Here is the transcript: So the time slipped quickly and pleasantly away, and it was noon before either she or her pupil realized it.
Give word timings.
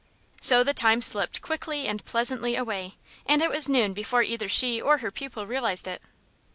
So 0.41 0.63
the 0.63 0.73
time 0.73 0.99
slipped 0.99 1.43
quickly 1.43 1.85
and 1.87 2.03
pleasantly 2.03 2.55
away, 2.55 2.95
and 3.23 3.39
it 3.39 3.51
was 3.51 3.69
noon 3.69 3.93
before 3.93 4.23
either 4.23 4.49
she 4.49 4.81
or 4.81 4.97
her 4.97 5.11
pupil 5.11 5.45
realized 5.45 5.87
it. 5.87 6.01